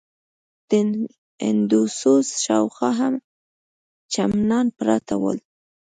د 0.69 0.71
هندوسوز 1.47 2.27
شاوخوا 2.43 2.91
هم 2.99 3.13
چمنان 4.13 4.65
پراته 4.77 5.15
ول. 5.21 5.37